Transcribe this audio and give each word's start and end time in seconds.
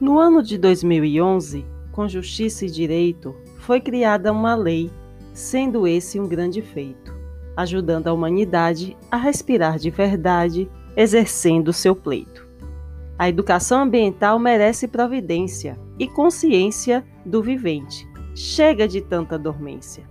No 0.00 0.16
ano 0.16 0.44
de 0.44 0.56
2011, 0.56 1.66
com 1.90 2.06
Justiça 2.06 2.64
e 2.64 2.70
Direito, 2.70 3.34
foi 3.56 3.80
criada 3.80 4.30
uma 4.30 4.54
lei, 4.54 4.92
sendo 5.34 5.88
esse 5.88 6.20
um 6.20 6.28
grande 6.28 6.62
feito, 6.62 7.12
ajudando 7.56 8.06
a 8.06 8.12
humanidade 8.12 8.96
a 9.10 9.16
respirar 9.16 9.76
de 9.76 9.90
verdade, 9.90 10.70
exercendo 10.96 11.72
seu 11.72 11.96
pleito. 11.96 12.46
A 13.18 13.28
educação 13.28 13.82
ambiental 13.82 14.38
merece 14.38 14.86
providência 14.86 15.76
e 15.98 16.06
consciência 16.06 17.04
do 17.26 17.42
vivente. 17.42 18.06
Chega 18.36 18.86
de 18.86 19.00
tanta 19.00 19.36
dormência. 19.36 20.08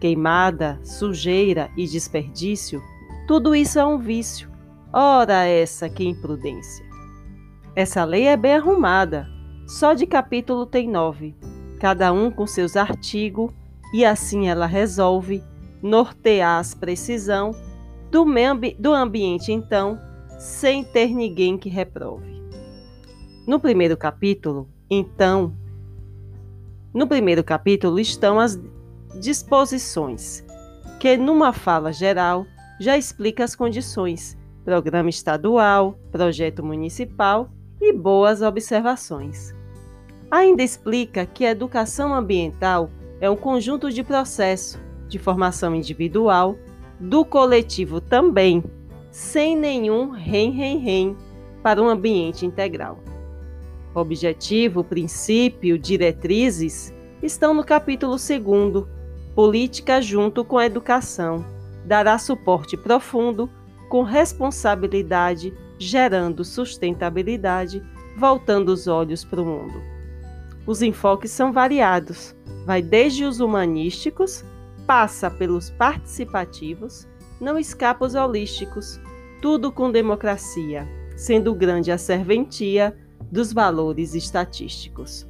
Queimada, 0.00 0.80
sujeira 0.82 1.70
e 1.76 1.86
desperdício, 1.86 2.82
tudo 3.28 3.54
isso 3.54 3.78
é 3.78 3.86
um 3.86 3.98
vício. 3.98 4.50
Ora, 4.92 5.44
essa 5.44 5.88
que 5.88 6.04
imprudência! 6.04 6.84
Essa 7.76 8.02
lei 8.02 8.26
é 8.26 8.36
bem 8.36 8.54
arrumada, 8.54 9.28
só 9.68 9.92
de 9.92 10.06
capítulo 10.06 10.64
tem 10.64 10.88
nove, 10.88 11.36
cada 11.78 12.10
um 12.10 12.30
com 12.30 12.46
seus 12.46 12.74
artigos, 12.74 13.52
e 13.92 14.02
assim 14.02 14.48
ela 14.48 14.64
resolve 14.64 15.44
nortear 15.82 16.58
as 16.58 16.72
precisão 16.72 17.54
do, 18.10 18.22
ambi 18.38 18.74
do 18.78 18.94
ambiente, 18.94 19.52
então, 19.52 20.00
sem 20.38 20.82
ter 20.82 21.08
ninguém 21.08 21.58
que 21.58 21.68
reprove. 21.68 22.42
No 23.46 23.60
primeiro 23.60 23.94
capítulo, 23.94 24.66
então, 24.88 25.54
no 26.94 27.06
primeiro 27.06 27.44
capítulo 27.44 28.00
estão 28.00 28.40
as 28.40 28.58
disposições, 29.20 30.42
que 30.98 31.18
numa 31.18 31.52
fala 31.52 31.92
geral 31.92 32.46
já 32.80 32.96
explica 32.96 33.44
as 33.44 33.54
condições, 33.54 34.34
programa 34.64 35.10
estadual, 35.10 35.98
projeto 36.10 36.64
municipal 36.64 37.50
e 37.78 37.92
boas 37.92 38.40
observações. 38.40 39.57
Ainda 40.30 40.62
explica 40.62 41.24
que 41.24 41.46
a 41.46 41.50
educação 41.50 42.14
ambiental 42.14 42.90
é 43.20 43.30
um 43.30 43.36
conjunto 43.36 43.90
de 43.90 44.02
processo 44.02 44.78
de 45.08 45.18
formação 45.18 45.74
individual, 45.74 46.56
do 47.00 47.24
coletivo 47.24 47.98
também, 47.98 48.62
sem 49.10 49.56
nenhum 49.56 50.10
rem-rem-rem 50.10 51.16
para 51.62 51.82
um 51.82 51.88
ambiente 51.88 52.44
integral. 52.44 52.98
Objetivo, 53.94 54.84
princípio, 54.84 55.78
diretrizes 55.78 56.92
estão 57.22 57.54
no 57.54 57.64
capítulo 57.64 58.16
2, 58.16 58.86
Política 59.34 60.02
junto 60.02 60.44
com 60.44 60.58
a 60.58 60.66
educação. 60.66 61.44
Dará 61.86 62.18
suporte 62.18 62.76
profundo, 62.76 63.48
com 63.88 64.02
responsabilidade, 64.02 65.54
gerando 65.78 66.44
sustentabilidade, 66.44 67.82
voltando 68.16 68.68
os 68.68 68.86
olhos 68.86 69.24
para 69.24 69.40
o 69.40 69.46
mundo. 69.46 69.97
Os 70.68 70.82
enfoques 70.82 71.30
são 71.30 71.50
variados, 71.50 72.36
vai 72.66 72.82
desde 72.82 73.24
os 73.24 73.40
humanísticos, 73.40 74.44
passa 74.86 75.30
pelos 75.30 75.70
participativos, 75.70 77.08
não 77.40 77.58
escapa 77.58 78.04
os 78.04 78.14
holísticos, 78.14 79.00
tudo 79.40 79.72
com 79.72 79.90
democracia, 79.90 80.86
sendo 81.16 81.54
grande 81.54 81.90
a 81.90 81.96
serventia 81.96 82.94
dos 83.32 83.50
valores 83.50 84.14
estatísticos. 84.14 85.26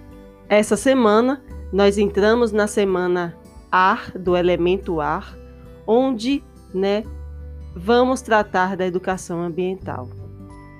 essa 0.47 0.77
semana 0.77 1.43
nós 1.71 1.97
entramos 1.97 2.51
na 2.51 2.67
semana 2.67 3.35
ar, 3.71 4.11
do 4.17 4.35
elemento 4.37 5.01
ar, 5.01 5.35
onde 5.85 6.41
né, 6.73 7.03
vamos 7.75 8.21
tratar 8.21 8.77
da 8.77 8.85
educação 8.85 9.41
ambiental. 9.41 10.07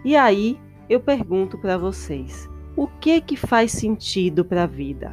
E 0.03 0.15
aí 0.15 0.59
eu 0.89 0.99
pergunto 0.99 1.57
para 1.57 1.77
vocês: 1.77 2.49
o 2.75 2.87
que 2.87 3.21
que 3.21 3.37
faz 3.37 3.71
sentido 3.71 4.43
para 4.43 4.63
a 4.63 4.67
vida? 4.67 5.11